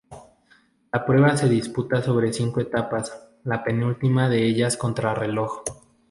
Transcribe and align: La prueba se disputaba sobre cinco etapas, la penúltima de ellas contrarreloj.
La 0.91 1.05
prueba 1.05 1.37
se 1.37 1.47
disputaba 1.47 2.01
sobre 2.01 2.33
cinco 2.33 2.59
etapas, 2.59 3.23
la 3.43 3.63
penúltima 3.63 4.29
de 4.29 4.47
ellas 4.47 4.75
contrarreloj. 4.75 5.61